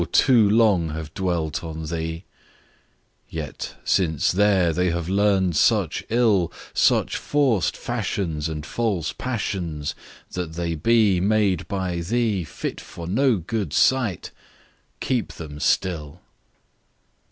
[0.11, 2.23] too long have dwelt on thee;
[3.29, 9.93] Yet since there they have learn'd such ill, Such forced fashions, And false passions,
[10.31, 14.31] That they be Made by thee Fit for no good sight,
[14.99, 16.19] keep them still.